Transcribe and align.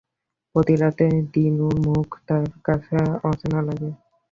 প্রতি 0.55 0.73
রাতেই 0.77 1.15
দিনুর 1.33 1.75
মুখ 1.85 2.07
তার 2.27 2.43
কাছে 2.65 2.97
অচেনা 3.29 3.59
লাগে। 3.67 3.89